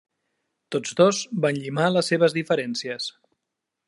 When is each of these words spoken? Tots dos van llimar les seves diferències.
Tots 0.75 0.95
dos 1.01 1.19
van 1.45 1.59
llimar 1.59 1.91
les 1.93 2.09
seves 2.13 2.35
diferències. 2.39 3.11